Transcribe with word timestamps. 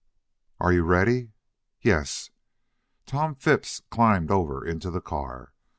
"Are 0.59 0.73
you 0.73 0.81
ready?" 0.83 1.29
"Yes." 1.79 2.31
Tom 3.05 3.35
Phipps 3.35 3.81
climbed 3.91 4.31
over 4.31 4.65
into 4.65 4.89
the 4.89 4.99
car. 4.99 5.53